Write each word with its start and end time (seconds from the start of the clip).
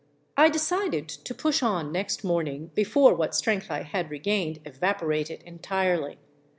I 0.35 0.49
decided 0.49 1.07
to 1.09 1.35
push 1.35 1.61
on 1.61 1.91
next 1.91 2.23
morning, 2.23 2.71
before 2.73 3.13
what 3.13 3.35
strength 3.35 3.69
I 3.69 3.83
had 3.83 4.09
regained 4.09 4.63
evap 4.63 4.99
orated 5.01 5.43
entirely. 5.43 6.17